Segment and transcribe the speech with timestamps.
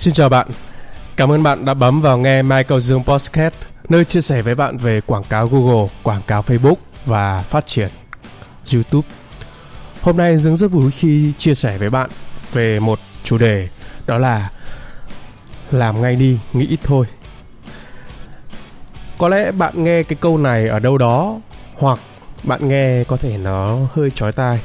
[0.00, 0.46] Xin chào bạn.
[1.16, 3.54] Cảm ơn bạn đã bấm vào nghe Michael Dương Podcast,
[3.88, 6.74] nơi chia sẻ với bạn về quảng cáo Google, quảng cáo Facebook
[7.06, 7.88] và phát triển
[8.74, 9.08] YouTube.
[10.00, 12.10] Hôm nay Dương rất vui khi chia sẻ với bạn
[12.52, 13.68] về một chủ đề
[14.06, 14.50] đó là
[15.70, 17.06] làm ngay đi, nghĩ ít thôi.
[19.18, 21.40] Có lẽ bạn nghe cái câu này ở đâu đó
[21.74, 21.98] hoặc
[22.42, 24.60] bạn nghe có thể nó hơi chói tai.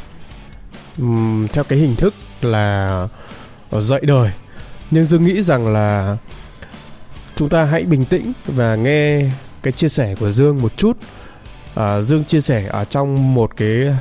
[1.01, 3.07] Uhm, theo cái hình thức là
[3.71, 4.31] dạy đời
[4.91, 6.17] nhưng dương nghĩ rằng là
[7.35, 9.29] chúng ta hãy bình tĩnh và nghe
[9.63, 10.97] cái chia sẻ của dương một chút.
[11.75, 13.95] À, dương chia sẻ ở trong một cái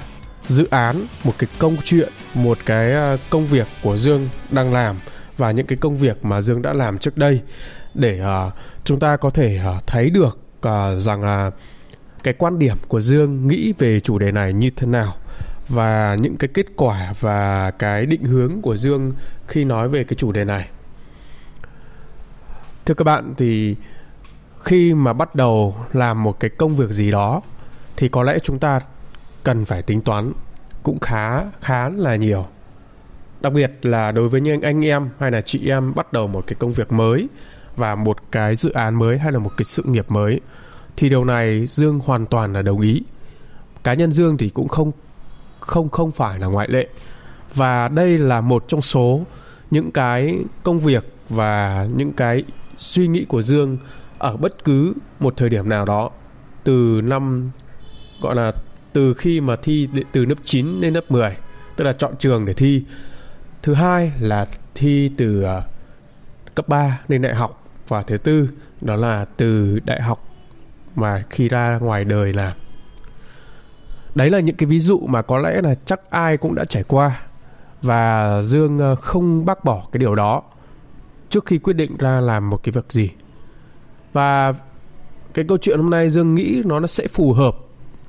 [0.46, 4.96] dự án một cái công chuyện một cái à, công việc của dương đang làm
[5.36, 7.40] và những cái công việc mà dương đã làm trước đây
[7.94, 8.52] để uh,
[8.84, 11.54] chúng ta có thể uh, thấy được uh, rằng là uh,
[12.22, 15.14] cái quan điểm của dương nghĩ về chủ đề này như thế nào
[15.68, 19.12] và những cái kết quả và cái định hướng của dương
[19.48, 20.68] khi nói về cái chủ đề này
[22.86, 23.76] thưa các bạn, thì
[24.60, 27.42] khi mà bắt đầu làm một cái công việc gì đó,
[27.96, 28.80] thì có lẽ chúng ta
[29.42, 30.32] cần phải tính toán
[30.82, 32.46] cũng khá khá là nhiều.
[33.40, 36.46] Đặc biệt là đối với những anh em hay là chị em bắt đầu một
[36.46, 37.28] cái công việc mới
[37.76, 40.40] và một cái dự án mới hay là một cái sự nghiệp mới,
[40.96, 43.02] thì điều này dương hoàn toàn là đồng ý.
[43.82, 44.90] Cá nhân dương thì cũng không
[45.60, 46.88] không không phải là ngoại lệ.
[47.54, 49.22] Và đây là một trong số
[49.70, 52.44] những cái công việc và những cái
[52.76, 53.78] suy nghĩ của Dương
[54.18, 56.10] ở bất cứ một thời điểm nào đó.
[56.64, 57.50] Từ năm,
[58.20, 58.52] gọi là,
[58.92, 61.36] từ khi mà thi từ lớp 9 đến lớp 10
[61.76, 62.84] tức là chọn trường để thi.
[63.62, 65.62] Thứ hai là thi từ à,
[66.54, 68.48] cấp 3 lên đại học và thứ tư
[68.80, 70.24] đó là từ đại học
[70.94, 72.54] mà khi ra ngoài đời là.
[74.14, 76.82] Đấy là những cái ví dụ mà có lẽ là chắc ai cũng đã trải
[76.82, 77.20] qua
[77.82, 80.42] và dương à, không bác bỏ cái điều đó
[81.34, 83.10] trước khi quyết định ra làm một cái việc gì.
[84.12, 84.54] Và
[85.34, 87.56] cái câu chuyện hôm nay dương nghĩ nó nó sẽ phù hợp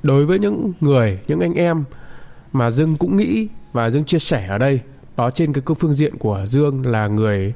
[0.04, 1.84] đối với những người, những anh em
[2.54, 4.80] mà dương cũng nghĩ và dương chia sẻ ở đây.
[5.18, 7.54] Đó trên cái phương diện của dương là người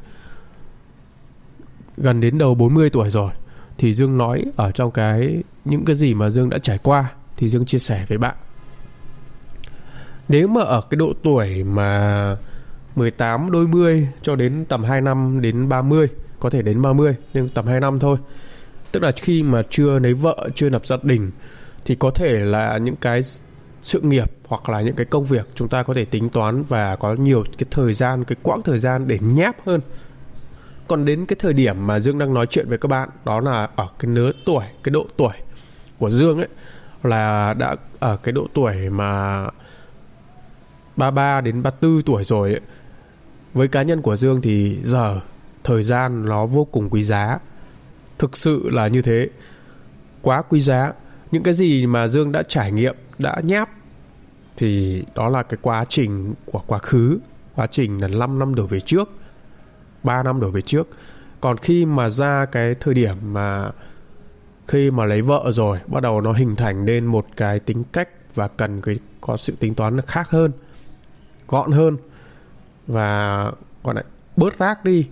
[1.98, 3.32] gần đến đầu 40 tuổi rồi.
[3.78, 7.50] Thì dương nói ở trong cái, những cái gì mà dương đã trải qua thì
[7.50, 8.36] dương chia sẻ với bạn.
[10.28, 12.36] Nếu mà ở cái độ tuổi mà
[13.00, 16.08] 18 đôi mươi cho đến tầm 2 năm đến 30
[16.40, 18.18] có thể đến 30 nhưng tầm 2 năm thôi.
[18.92, 21.32] Tức là khi mà chưa lấy vợ chưa lập gia đình
[21.86, 23.22] thì có thể là những cái
[23.82, 26.96] sự nghiệp hoặc là những cái công việc chúng ta có thể tính toán và
[26.96, 29.82] có nhiều cái thời gian cái quãng thời gian để nháp hơn.
[30.88, 33.70] Còn đến cái thời điểm mà dương đang nói chuyện với các bạn đó là
[33.76, 35.34] ở cái nửa tuổi cái độ tuổi
[35.98, 36.48] của dương ấy
[37.04, 39.42] là đã ở cái độ tuổi mà
[40.96, 42.62] 33 đến 34 tuổi rồi ấy,
[43.54, 45.20] với cá nhân của Dương thì giờ
[45.64, 47.40] thời gian nó vô cùng quý giá.
[48.18, 49.30] Thực sự là như thế.
[50.22, 50.94] Quá quý giá.
[51.32, 53.70] Những cái gì mà Dương đã trải nghiệm, đã nháp,
[54.58, 57.20] thì đó là cái quá trình của quá khứ.
[57.56, 59.10] Quá trình là 5 năm đổ về trước
[60.04, 60.88] 3 năm đổ về trước.
[61.42, 63.70] Còn khi mà ra cái thời điểm mà
[64.68, 68.10] khi mà lấy vợ rồi, bắt đầu nó hình thành nên một cái tính cách
[68.36, 70.52] và cần cái, có sự tính toán khác hơn,
[71.48, 71.98] gọn hơn
[72.90, 73.44] và
[73.84, 74.04] gọi là
[74.38, 75.10] bớt rác đi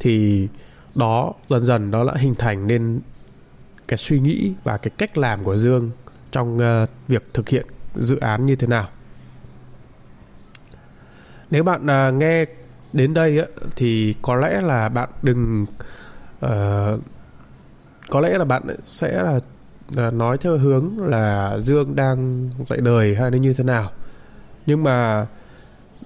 [0.00, 0.48] thì
[0.94, 3.00] đó dần dần đó đã hình thành nên
[3.88, 5.90] cái suy nghĩ và cái cách làm của Dương
[6.30, 8.88] trong uh, việc thực hiện dự án như thế nào.
[11.50, 12.44] Nếu bạn uh, nghe
[12.92, 13.46] đến đây á,
[13.76, 15.66] thì có lẽ là bạn đừng
[16.46, 17.00] uh,
[18.10, 19.40] có lẽ là bạn sẽ là
[20.06, 23.90] uh, nói theo hướng là Dương đang dạy đời hay là như thế nào.
[24.66, 25.26] Nhưng mà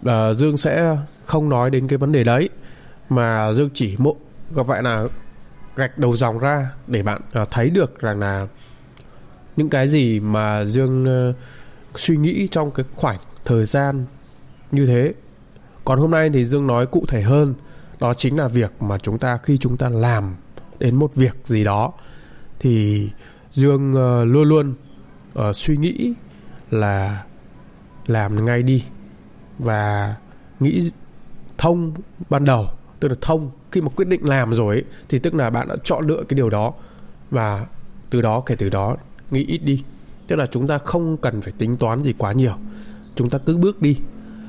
[0.01, 2.49] uh, Dương sẽ không nói đến cái vấn đề đấy
[3.09, 4.17] mà Dương chỉ mộ
[4.55, 5.05] gặp vậy là
[5.77, 8.47] gạch đầu dòng ra để bạn uh, thấy được rằng là
[9.57, 11.37] những cái gì mà Dương uh,
[11.95, 14.05] suy nghĩ trong cái khoảng thời gian
[14.73, 15.15] như thế.
[15.85, 17.55] Còn hôm nay thì Dương nói cụ thể hơn,
[18.01, 20.35] đó chính là việc mà chúng ta khi chúng ta làm
[20.79, 21.93] đến một việc gì đó
[22.59, 23.11] thì
[23.51, 24.75] Dương uh, luôn luôn
[25.39, 26.13] uh, suy nghĩ
[26.71, 27.25] là
[28.07, 28.85] làm ngay đi
[29.59, 30.15] và
[30.61, 30.91] nghĩ
[31.59, 31.93] thông
[32.31, 32.69] ban đầu
[33.01, 33.51] tức là thông.
[33.73, 36.37] Khi mà quyết định làm rồi ấy, thì tức là bạn đã chọn lựa cái
[36.37, 36.73] điều đó
[37.31, 37.67] và
[38.11, 38.97] từ đó kể từ đó
[39.31, 39.85] nghĩ ít đi.
[40.27, 42.55] Tức là chúng ta không cần phải tính toán gì quá nhiều.
[43.15, 44.01] Chúng ta cứ bước đi.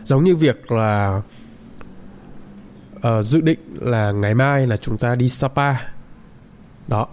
[0.04, 1.22] Giống như việc là
[2.96, 5.74] uh, dự định là ngày mai là chúng ta đi Sapa.
[6.88, 7.08] Đó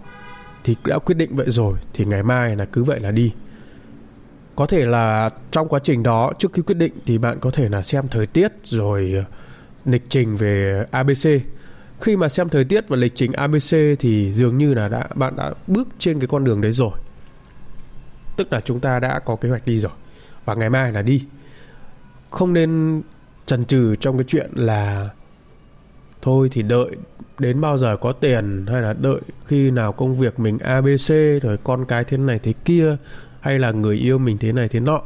[0.63, 3.33] thì đã quyết định vậy rồi thì ngày mai là cứ vậy là đi
[4.55, 7.69] có thể là trong quá trình đó, trước khi quyết định thì bạn có thể
[7.69, 9.25] là xem thời tiết rồi
[9.85, 11.27] lịch trình về ABC
[12.01, 15.35] khi mà xem thời tiết và lịch trình ABC thì dường như là đã, bạn
[15.35, 16.91] đã bước trên cái con đường đấy rồi.
[18.37, 19.91] Tức là chúng ta đã có kế hoạch đi rồi.
[20.45, 21.23] Và ngày mai là đi.
[22.29, 23.01] Không nên
[23.45, 25.09] chần chừ trong cái chuyện là
[26.21, 26.91] thôi thì đợi
[27.39, 31.09] đến bao giờ có tiền, hay là đợi khi nào công việc mình ABC
[31.41, 32.97] rồi con cái thế này thế kia
[33.45, 35.01] hay là người yêu mình thế này thế nọ.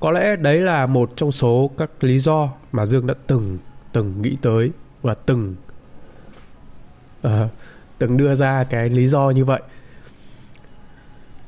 [0.00, 3.58] Có lẽ đấy là một trong số các lý do mà Dương đã từng
[3.92, 4.70] từng nghĩ tới
[5.02, 5.56] và từng
[7.26, 7.32] uh,
[7.98, 9.62] từng đưa ra cái lý do như vậy.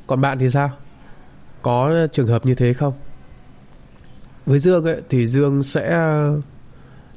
[0.07, 0.71] Còn bạn thì sao?
[1.63, 2.95] Có trường hợp như thế không?
[4.47, 6.13] Với Dương ấy thì Dương sẽ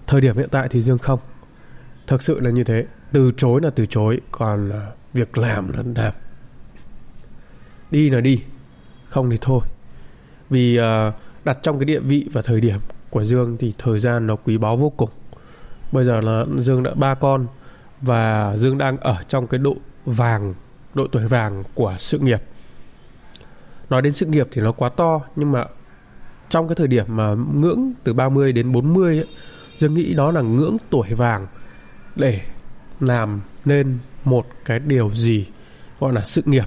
[0.07, 1.19] thời điểm hiện tại thì Dương không.
[2.07, 2.85] Thực sự là như thế.
[3.11, 6.13] Từ chối là từ chối còn ờ, việc làm là làm.
[7.91, 8.43] Đi là đi
[9.15, 9.59] không thì thôi.
[10.49, 11.13] Vì uh,
[11.45, 12.79] đặt trong cái địa vị và thời điểm
[13.09, 15.09] của Dương thì thời gian nó quý báu vô cùng.
[15.91, 17.47] Bây giờ là Dương đã ba con
[18.01, 19.75] và Dương đang ở trong cái độ
[20.05, 20.53] vàng
[20.93, 22.41] độ tuổi vàng của sự nghiệp.
[23.89, 25.65] Nói đến sự nghiệp thì nó quá to nhưng mà
[26.49, 29.27] trong cái thời điểm mà ngưỡng từ 30 đến 40 ấy,
[29.77, 31.47] Dương nghĩ đó là ngưỡng tuổi vàng
[32.15, 32.41] để
[32.99, 35.47] làm nên một cái điều gì
[35.99, 36.65] gọi là sự nghiệp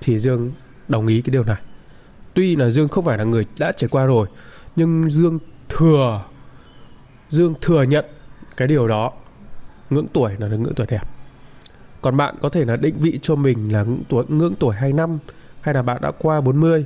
[0.00, 0.52] thì Dương
[0.88, 1.56] đồng ý cái điều này.
[2.36, 4.26] Tuy là Dương không phải là người đã trải qua rồi
[4.76, 5.38] nhưng Dương
[5.68, 6.24] thừa
[7.28, 8.04] Dương thừa nhận
[8.56, 9.12] cái điều đó
[9.90, 11.02] ngưỡng tuổi là ngưỡng tuổi đẹp.
[12.02, 14.92] Còn bạn có thể là định vị cho mình là ngưỡng tuổi ngưỡng tuổi 2
[14.92, 15.18] năm
[15.60, 16.84] hay là bạn đã qua 40,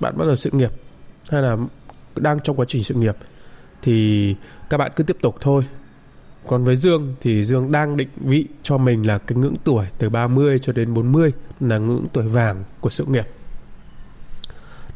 [0.00, 0.70] bạn bắt đầu sự nghiệp
[1.30, 1.56] hay là
[2.16, 3.16] đang trong quá trình sự nghiệp
[3.82, 4.34] thì
[4.70, 5.64] các bạn cứ tiếp tục thôi
[6.46, 10.10] còn với Dương thì Dương đang định vị cho mình là cái ngưỡng tuổi từ
[10.10, 13.26] 30 cho đến 40 là ngưỡng tuổi vàng của sự nghiệp.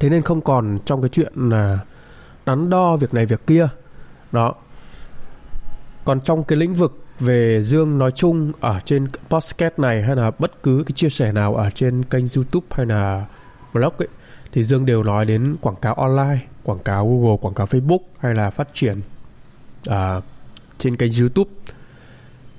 [0.03, 1.79] Thế nên không còn trong cái chuyện là
[2.47, 3.69] đắn đo việc này việc kia.
[4.33, 4.55] Đó.
[6.05, 10.31] Còn trong cái lĩnh vực về Dương nói chung ở trên podcast này hay là
[10.39, 13.27] bất cứ cái chia sẻ nào ở trên kênh YouTube hay là
[13.73, 14.09] blog ấy
[14.53, 18.35] thì Dương đều nói đến quảng cáo online, quảng cáo Google, quảng cáo Facebook hay
[18.35, 19.01] là phát triển
[19.87, 20.21] à,
[20.79, 21.51] trên kênh YouTube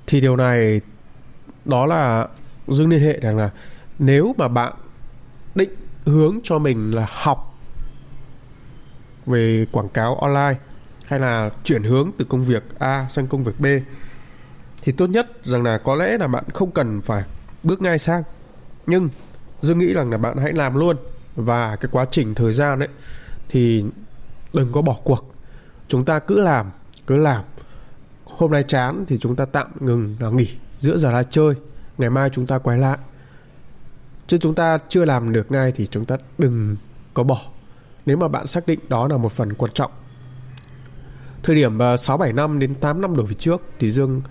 [0.06, 0.80] thì điều này
[1.64, 2.28] đó là
[2.68, 3.50] Dương liên hệ rằng là
[3.98, 4.72] nếu mà bạn
[5.54, 5.70] định
[6.04, 7.58] hướng cho mình là học
[9.26, 10.60] về quảng cáo online
[11.06, 13.66] hay là chuyển hướng từ công việc A sang công việc B,
[14.82, 17.24] thì tốt nhất rằng là có lẽ là bạn không cần phải
[17.62, 18.22] bước ngay sang.
[18.86, 19.08] Nhưng
[19.60, 20.96] Dương nghĩ rằng là bạn hãy làm luôn.
[21.36, 22.88] Và cái quá trình thời gian ấy,
[23.48, 23.84] thì
[24.52, 25.34] đừng có bỏ cuộc.
[25.88, 26.70] Chúng ta cứ làm
[27.06, 27.44] cứ làm.
[28.24, 30.48] Hôm nay chán thì chúng ta tạm ngừng là nghỉ
[30.78, 31.54] giữa giờ ra chơi.
[31.98, 32.98] Ngày mai chúng ta quay lại
[34.26, 36.76] chứ chúng ta chưa làm được ngay thì chúng ta đừng
[37.14, 37.40] có bỏ.
[38.06, 39.90] Nếu mà bạn xác định đó là một phần quan trọng.
[41.42, 44.22] Thời điểm ờ, 6 7 năm đến 8 năm đổ về trước thì Dương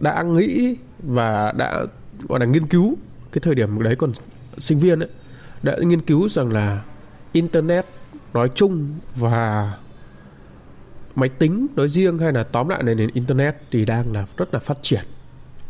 [0.00, 1.82] đã nghĩ và đã,
[2.28, 2.96] gọi là, nghiên cứu
[3.32, 4.12] cái thời điểm đấy còn
[4.58, 5.08] sinh viên ấy,
[5.62, 6.82] đã nghiên cứu rằng là
[7.32, 7.84] internet
[8.32, 9.72] nói chung và
[11.14, 14.54] máy tính nói riêng hay là tóm lại là nền internet thì đang là rất
[14.54, 15.04] là phát triển.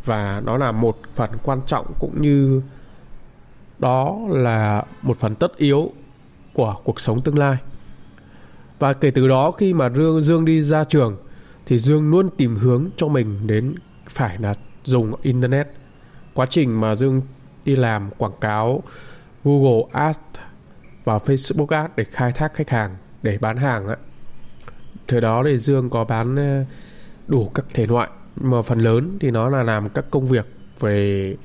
[0.04, 2.62] Và nó là một phần quan trọng cũng như
[3.78, 5.92] đó là một phần tất yếu
[6.52, 7.56] của cuộc sống tương lai.
[8.78, 11.16] Và kể từ đó khi mà Dương Dương đi ra trường,
[11.66, 13.74] thì Dương luôn tìm hướng cho mình đến
[14.08, 14.54] phải là
[14.84, 15.68] dùng internet.
[16.34, 17.22] Quá trình mà Dương
[17.64, 18.82] đi làm quảng cáo
[19.44, 20.18] Google Ads
[21.04, 23.96] và Facebook Ads để khai thác khách hàng, để bán hàng á.
[25.08, 26.64] Thời đó thì Dương có bán ờ,
[27.26, 28.08] đủ các thể loại.
[28.36, 30.46] Mà phần lớn thì nó là làm các công việc
[30.80, 31.36] về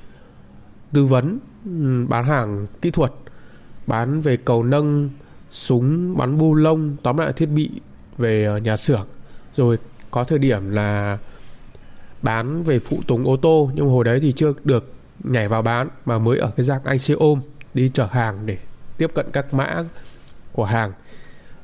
[0.93, 3.11] tư vấn ừ, bán hàng kỹ thuật
[3.87, 5.09] bán về cầu nâng
[5.51, 7.69] súng bắn bu lông tóm lại thiết bị
[8.17, 9.07] về ờ, nhà xưởng.
[9.53, 9.77] Rồi
[10.11, 11.17] có thời điểm là
[12.21, 14.93] bán về phụ tùng ô tô nhưng hồi đấy thì chưa được
[15.23, 17.41] nhảy vào bán mà mới ở cái dạng anh xe ôm
[17.73, 18.57] đi chở hàng để
[18.97, 19.83] tiếp cận các mã
[20.51, 20.91] của hàng.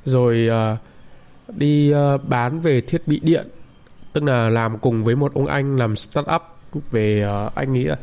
[0.05, 0.79] Rồi uh,
[1.57, 3.47] đi uh, bán về thiết bị điện
[4.13, 6.41] tức là làm cùng với một ông anh làm startup
[6.91, 7.97] về uh, anh nghĩ là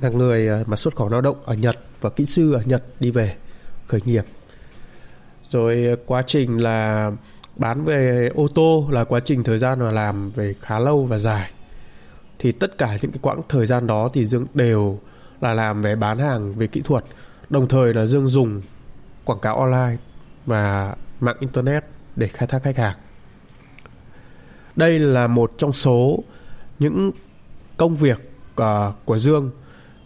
[0.00, 2.82] là người à, mà xuất khẩu lao động ở Nhật và kỹ sư ở Nhật
[3.00, 3.36] đi về
[3.86, 4.24] khởi nghiệp
[5.48, 7.10] rồi à, quá trình là
[7.56, 11.18] bán về ô tô là quá trình thời gian mà làm về khá lâu và
[11.18, 11.50] dài
[12.38, 14.98] thì tất cả những cái quãng thời gian đó thì Dương đều
[15.40, 17.04] là làm về bán hàng về kỹ thuật
[17.50, 18.62] đồng thời là Dương dùng
[19.24, 19.96] quảng cáo online
[20.46, 21.84] và mạng internet
[22.16, 22.96] để khai thác khách hàng.
[24.76, 26.24] Đây là một trong số
[26.78, 27.10] những
[27.76, 28.66] công việc uh,
[29.04, 29.50] của Dương.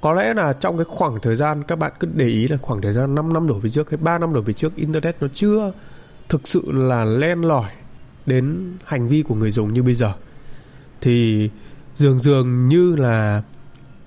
[0.01, 2.81] Có lẽ là trong cái khoảng thời gian, các bạn cứ để ý là khoảng
[2.81, 5.29] thời gian 5 năm đổ về trước hay 3 năm đổ về trước, internet nó
[5.35, 5.73] chưa
[6.29, 7.71] thực sự là len lỏi
[8.27, 10.13] đến hành vi của người dùng như bây giờ.
[11.01, 11.51] thì
[11.97, 13.43] dường dường như là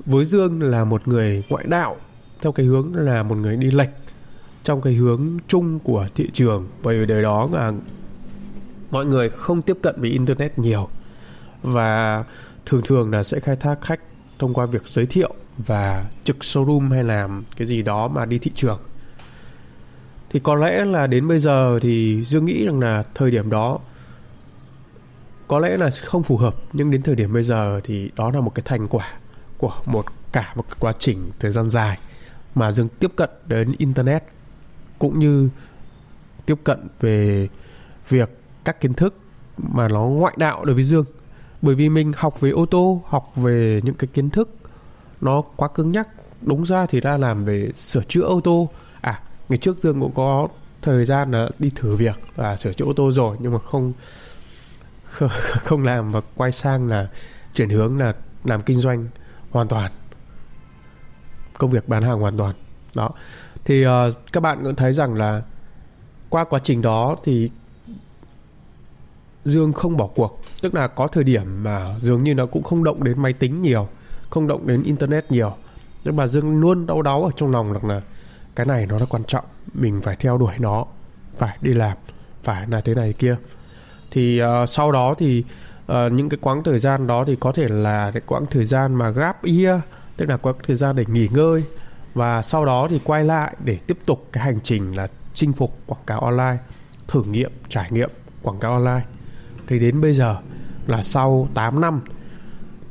[0.06, 1.96] với Dương là một người ngoại đạo,
[2.42, 3.90] theo cái hướng là một người đi lệch
[4.64, 7.72] trong cái hướng chung của thị trường, bởi vì đời đó là
[8.92, 10.90] mọi người không tiếp cận với internet nhiều
[11.64, 12.24] và
[12.66, 14.00] thường thường là sẽ khai thác khách
[14.40, 15.34] thông qua việc giới thiệu
[15.66, 18.80] và trực showroom hay làm cái gì đó mà đi thị trường.
[20.30, 23.80] Thì có lẽ là đến bây giờ thì dương nghĩ rằng là thời điểm đó
[25.48, 28.42] có lẽ là không phù hợp, nhưng đến thời điểm bây giờ thì đó là
[28.42, 29.08] một cái thành quả
[29.58, 31.98] của một cả một quá trình thời gian dài
[32.56, 34.24] mà dương tiếp cận đến internet,
[35.00, 35.50] cũng như
[36.46, 37.48] tiếp cận về
[38.10, 38.30] việc
[38.64, 39.18] các kiến thức
[39.58, 41.06] mà nó ngoại đạo đối với dương.
[41.62, 44.50] Bởi vì mình học về ô tô, học về những cái kiến thức
[45.22, 46.08] nó quá cứng nhắc
[46.42, 48.70] đúng ra thì ra làm về sửa chữa ô tô.
[49.02, 50.48] À ngày trước dương cũng có
[50.82, 53.94] thời gian là đi thử việc và sửa chữa ô tô rồi nhưng mà không
[55.60, 57.08] không làm và quay sang là
[57.54, 58.14] chuyển hướng là
[58.44, 59.08] làm kinh doanh
[59.52, 59.92] hoàn toàn
[61.62, 62.56] công việc bán hàng hoàn toàn.
[62.96, 63.10] Đó.
[63.66, 63.92] Thì uh,
[64.32, 65.42] các bạn cũng thấy rằng là
[66.30, 67.50] qua quá trình đó thì
[69.46, 70.42] Dương không bỏ cuộc.
[70.62, 73.62] Tức là có thời điểm mà dường như nó cũng không động đến máy tính
[73.62, 73.88] nhiều
[74.32, 75.54] không động đến internet nhiều.
[76.04, 78.02] Nhưng mà Dương luôn đau đáu ở trong lòng rằng là
[78.56, 80.86] cái này nó là quan trọng mình phải theo đuổi nó
[81.36, 81.98] phải đi làm
[82.44, 83.36] phải là thế này kia.
[84.12, 85.44] Thì uh, sau đó thì
[85.92, 88.96] uh, những cái quãng thời gian đó thì có thể là cái quãng thời gian
[88.96, 89.80] mà gap year
[90.18, 91.64] tức là quãng thời gian để nghỉ ngơi.
[92.14, 95.78] Và sau đó thì quay lại để tiếp tục cái hành trình là chinh phục
[95.86, 96.58] quảng cáo online
[97.08, 98.10] thử nghiệm trải nghiệm
[98.42, 99.06] quảng cáo online.
[99.68, 100.38] Thì đến bây giờ
[100.88, 102.02] là sau 8 năm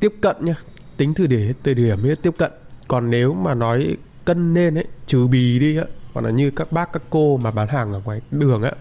[0.00, 0.54] tiếp cận nhé
[1.00, 2.52] tính từ để từ điểm ấy, tiếp cận.
[2.88, 6.72] Còn nếu mà nói cân nên ấy trừ bì đi á còn là như các
[6.72, 8.72] bác các cô mà bán hàng ở ngoài đường á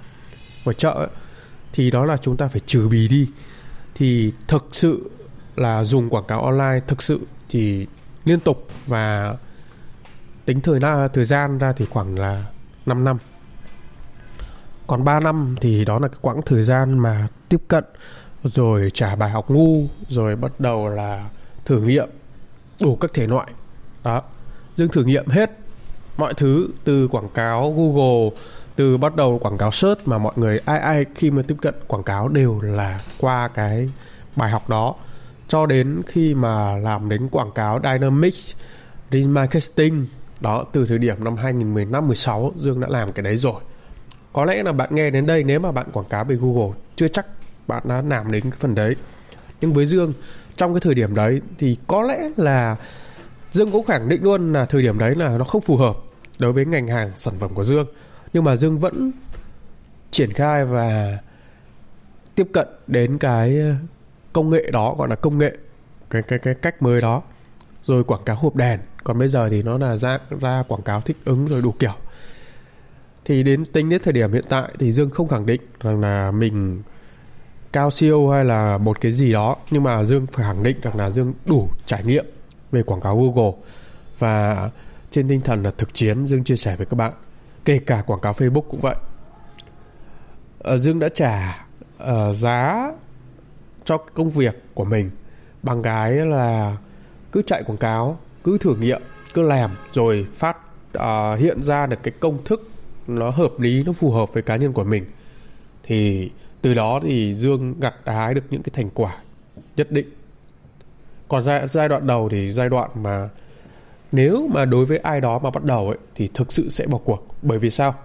[0.65, 1.07] ngoài chợ ấy,
[1.73, 3.27] thì đó là chúng ta phải trừ bì đi.
[3.95, 5.11] Thì thực sự
[5.55, 7.87] là dùng quảng cáo online thực sự thì
[8.25, 9.35] liên tục và
[10.45, 10.79] tính thời
[11.13, 12.45] thời gian ra thì khoảng là
[12.85, 13.17] 5 năm.
[14.87, 17.83] Còn 3 năm thì đó là cái quãng thời gian mà tiếp cận
[18.43, 21.29] rồi trả bài học ngu rồi bắt đầu là
[21.65, 22.09] thử nghiệm
[22.79, 23.47] đủ các thể loại
[24.03, 24.21] đó
[24.75, 25.51] dương thử nghiệm hết
[26.17, 28.29] mọi thứ từ quảng cáo google,
[28.75, 31.75] từ bắt đầu quảng cáo search mà mọi người ai ai khi mà tiếp cận
[31.87, 33.89] quảng cáo đều là qua cái
[34.35, 34.95] bài học đó
[35.47, 38.35] cho đến khi mà làm đến quảng cáo dynamic
[39.11, 40.05] Remarketing,
[40.41, 43.61] đó, từ thời điểm năm 2015 16 Dương đã làm cái đấy rồi.
[44.33, 47.07] Có lẽ là bạn nghe đến đây, nếu mà bạn quảng cáo về Google, chưa
[47.07, 47.25] chắc
[47.67, 48.95] bạn đã làm đến cái phần đấy.
[49.61, 50.13] Nhưng với Dương
[50.59, 52.75] trong cái thời điểm đấy thì có lẽ là
[53.51, 55.97] Dương cũng khẳng định luôn là thời điểm đấy là nó không phù hợp
[56.39, 57.87] đối với ngành hàng sản phẩm của Dương.
[58.33, 59.11] Nhưng mà Dương vẫn
[60.11, 61.17] triển khai và
[62.35, 63.57] tiếp cận đến cái
[64.33, 65.57] công nghệ đó, gọi là công nghệ,
[66.09, 67.21] cái cái cái cách mới đó
[67.83, 71.01] rồi quảng cáo hộp đèn, còn bây giờ thì nó là ra ra quảng cáo
[71.01, 71.93] thích ứng rồi đủ kiểu
[73.25, 76.31] thì đến tính đến thời điểm hiện tại thì Dương không khẳng định rằng là
[76.31, 76.81] mình
[77.73, 79.55] cao siêu hay là một cái gì đó.
[79.71, 82.25] Nhưng mà Dương phải khẳng định rằng là Dương đủ trải nghiệm
[82.71, 83.51] về quảng cáo Google.
[84.19, 84.69] Và
[85.11, 87.13] trên tinh thần là thực chiến Dương chia sẻ với các bạn
[87.65, 88.95] kể cả quảng cáo Facebook cũng vậy.
[90.59, 91.65] Ờ, Dương đã trả
[92.03, 92.91] uh, giá
[93.85, 95.11] cho công việc của mình
[95.63, 96.77] bằng cái là
[97.31, 99.01] cứ chạy quảng cáo cứ thử nghiệm
[99.33, 100.57] cứ làm rồi phát
[100.97, 102.69] uh, hiện ra được cái công thức
[103.07, 105.05] nó hợp lý nó phù hợp với cá nhân của mình.
[105.83, 106.31] Thì
[106.61, 109.17] từ đó thì dương gặt hái được những cái thành quả
[109.75, 110.09] nhất định.
[111.27, 113.29] Còn giai, giai đoạn đầu thì giai đoạn mà
[114.11, 116.97] nếu mà đối với ai đó mà bắt đầu ấy thì thực sự sẽ bỏ
[116.97, 117.27] cuộc.
[117.41, 117.95] Bởi vì sao?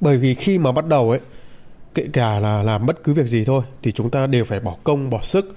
[0.00, 1.20] Bởi vì khi mà bắt đầu ấy
[1.94, 4.76] kể cả là làm bất cứ việc gì thôi thì chúng ta đều phải bỏ
[4.84, 5.56] công bỏ sức.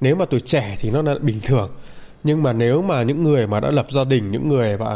[0.00, 1.70] Nếu mà tuổi trẻ thì nó là bình thường.
[2.24, 4.86] Nhưng mà nếu mà những người mà đã lập gia đình những người mà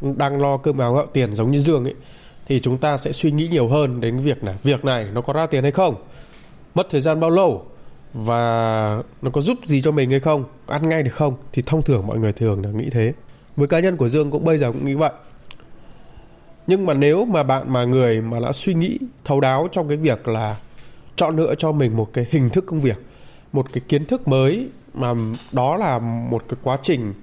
[0.00, 1.94] đang lo cơm áo gạo tiền giống như dương ấy
[2.46, 5.32] thì chúng ta sẽ suy nghĩ nhiều hơn đến việc là việc này nó có
[5.32, 5.94] ra tiền hay không,
[6.74, 7.66] mất thời gian bao lâu
[8.14, 11.82] và nó có giúp gì cho mình hay không ăn ngay được không thì thông
[11.82, 13.12] thường mọi người thường là nghĩ thế.
[13.56, 15.10] Với cá nhân của dương cũng bây giờ cũng nghĩ vậy.
[16.66, 19.96] Nhưng mà nếu mà bạn mà người mà đã suy nghĩ, thấu đáo trong cái
[19.96, 20.56] việc là
[21.16, 22.98] chọn lựa cho mình một cái hình thức công việc,
[23.52, 25.14] một cái kiến thức mới mà
[25.52, 27.14] đó là một cái quá trình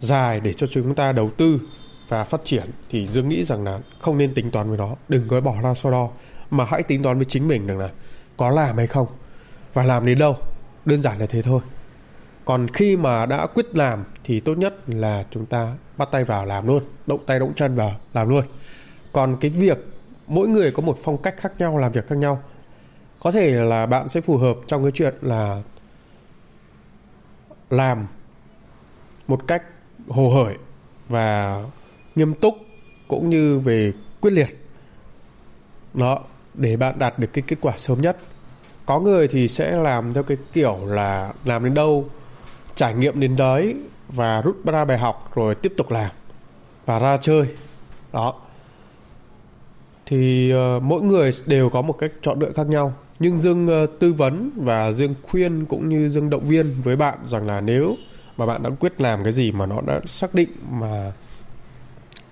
[0.00, 1.60] dài để cho chúng ta đầu tư
[2.08, 5.28] và phát triển thì dương nghĩ rằng là không nên tính toán với nó, đừng
[5.28, 6.08] có bỏ ra so đo,
[6.50, 7.90] mà hãy tính toán với chính mình rằng là
[8.36, 9.06] có làm hay không.
[9.74, 10.36] Và làm đến đâu?
[10.84, 11.60] Đơn giản là thế thôi.
[12.44, 16.44] Còn khi mà đã quyết làm thì tốt nhất là chúng ta bắt tay vào
[16.44, 18.44] làm luôn, động tay động chân vào làm luôn.
[19.12, 19.78] Còn cái việc
[20.26, 22.42] mỗi người có một phong cách khác nhau, làm việc khác nhau,
[23.20, 25.62] có thể là bạn sẽ phù hợp trong cái chuyện là
[27.70, 28.06] làm
[29.28, 29.62] một cách
[30.08, 30.56] hồ hởi
[31.08, 31.62] và
[32.16, 32.54] nghiêm túc
[33.08, 34.66] cũng như về quyết liệt.
[35.94, 36.18] Đó
[36.54, 38.16] để bạn đạt được cái kết quả sớm nhất.
[38.86, 42.08] Có người thì sẽ làm theo cái kiểu là làm đến đâu
[42.74, 43.74] trải nghiệm đến đấy
[44.08, 46.10] và rút ra bài học rồi tiếp tục làm
[46.86, 47.46] và ra chơi.
[48.12, 48.34] Đó.
[50.06, 52.94] Thì uh, mỗi người đều có một cách chọn lựa khác nhau.
[53.18, 57.18] Nhưng dương uh, tư vấn và dương khuyên cũng như dương động viên với bạn
[57.24, 57.96] rằng là nếu
[58.36, 61.12] mà bạn đã quyết làm cái gì mà nó đã xác định mà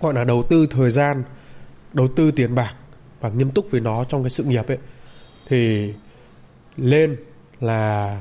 [0.01, 1.23] gọi là đầu tư thời gian,
[1.93, 2.75] đầu tư tiền bạc
[3.21, 4.79] và nghiêm túc với nó trong cái sự nghiệp ấy.
[5.49, 5.93] Thì
[6.77, 7.17] lên
[7.61, 8.21] là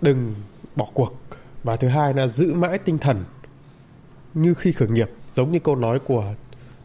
[0.00, 0.34] đừng
[0.76, 1.20] bỏ cuộc.
[1.64, 3.24] Và thứ hai là giữ mãi tinh thần
[4.34, 6.24] như khi khởi nghiệp, giống như câu nói của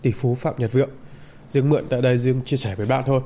[0.02, 0.90] tỷ phú phạm nhật vượng.
[1.50, 3.22] Dương mượn tại đây dương chia sẻ với bạn thôi.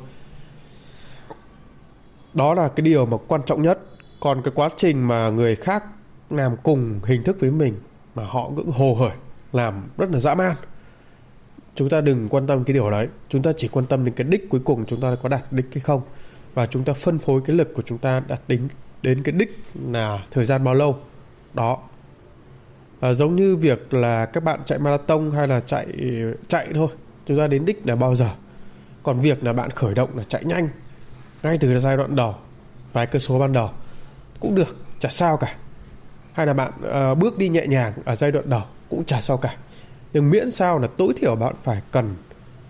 [2.33, 3.79] Đó là cái điều mà quan trọng nhất.
[4.19, 5.83] Còn cái quá trình mà người khác
[6.29, 7.79] làm cùng hình thức với mình
[8.15, 9.15] mà họ cũng hồ hởi
[9.53, 10.55] làm rất là dã man.
[11.75, 13.07] Chúng ta đừng quan tâm cái điều đấy.
[13.29, 15.65] Chúng ta chỉ quan tâm đến cái đích cuối cùng chúng ta có đạt đích
[15.73, 16.01] hay không.
[16.53, 18.67] Và chúng ta phân phối cái lực của chúng ta đạt đến
[19.01, 20.99] đến cái đích là thời gian bao lâu.
[21.53, 21.77] Đó.
[22.99, 25.87] À, giống như việc là các bạn chạy marathon hay là chạy
[26.47, 26.87] chạy thôi.
[27.25, 28.29] Chúng ta đến đích là bao giờ.
[29.03, 30.69] Còn việc là bạn khởi động là chạy nhanh.
[31.43, 32.35] Ngay từ giai đoạn đầu
[32.93, 33.69] vài cơ số ban đầu
[34.39, 35.55] cũng được chả sao cả.
[36.33, 36.71] Hay là bạn
[37.11, 39.55] uh, bước đi nhẹ nhàng ở giai đoạn đầu cũng chả sao cả.
[40.13, 42.15] Nhưng miễn sao là tối thiểu bạn phải cần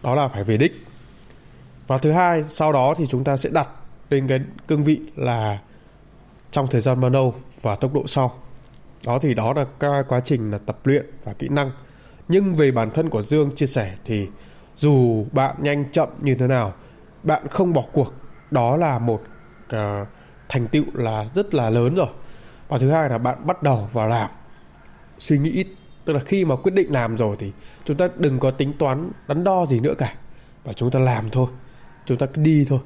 [0.03, 0.85] đó là phải về đích.
[1.87, 3.67] Và thứ hai sau đó thì chúng ta sẽ đặt
[4.09, 5.59] lên cái cương vị là
[6.51, 8.33] trong thời gian bao lâu và tốc độ sau.
[9.05, 11.71] Đó thì đó là cái quá trình là tập luyện và kỹ năng.
[12.27, 14.27] Nhưng về bản thân của dương chia sẻ thì
[14.75, 16.73] dù bạn nhanh chậm như thế nào
[17.23, 18.13] bạn không bỏ cuộc
[18.51, 19.21] đó là một
[19.75, 20.07] uh,
[20.49, 22.07] thành tựu là rất là lớn rồi.
[22.67, 24.29] Và thứ hai là bạn bắt đầu vào làm
[25.17, 25.67] suy nghĩ ít
[26.09, 27.51] tức là khi mà quyết định làm rồi thì
[27.85, 30.13] chúng ta đừng có tính toán đắn đo gì nữa cả.
[30.63, 31.47] Và chúng ta làm thôi.
[32.05, 32.79] Chúng ta cứ đi thôi.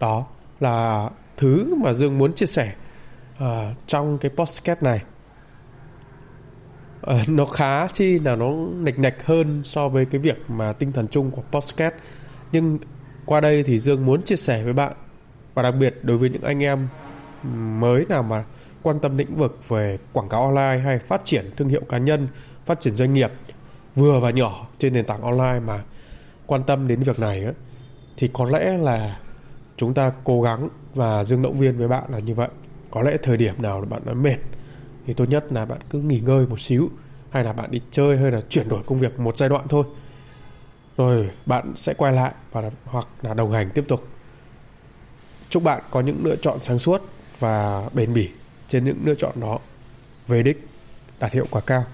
[0.00, 0.26] Đó
[0.60, 2.72] là thứ mà dương muốn chia sẻ
[3.44, 3.46] uh,
[3.86, 5.02] trong cái podcast này.
[7.10, 10.92] Uh, nó khá chi là nó nịch nạch hơn so với cái việc mà tinh
[10.92, 11.94] thần chung của podcast.
[12.52, 12.78] Nhưng
[13.24, 14.92] qua đây thì dương muốn chia sẻ với bạn.
[15.54, 16.88] Và đặc biệt đối với những anh em
[17.80, 18.44] mới nào mà
[18.82, 22.28] quan tâm lĩnh vực về quảng cáo online hay phát triển thương hiệu cá nhân,
[22.66, 23.30] phát triển doanh nghiệp
[23.94, 25.82] vừa và nhỏ trên nền tảng online mà
[26.46, 27.54] quan tâm đến việc này ấy,
[28.16, 29.20] thì có lẽ là
[29.76, 32.48] chúng ta cố gắng và dương động viên với bạn là như vậy.
[32.90, 34.36] Có lẽ thời điểm nào bạn đã mệt
[35.06, 36.90] thì tốt nhất là bạn cứ nghỉ ngơi một xíu
[37.30, 39.84] hay là bạn đi chơi hay là chuyển đổi công việc một giai đoạn thôi.
[40.96, 44.08] Rồi bạn sẽ quay lại và hoặc là đồng hành tiếp tục.
[45.48, 47.02] Chúc bạn có những lựa chọn sáng suốt
[47.38, 48.30] và bền bỉ
[48.70, 49.58] trên những lựa chọn đó
[50.28, 50.68] về đích
[51.20, 51.84] đạt hiệu quả cao.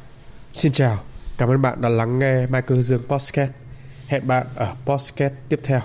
[0.54, 0.98] Xin chào,
[1.38, 3.50] cảm ơn bạn đã lắng nghe Michael Dương Podcast.
[4.06, 5.80] Hẹn bạn ở podcast tiếp theo.